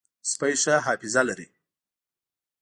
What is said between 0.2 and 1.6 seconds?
سپي ښه حافظه لري.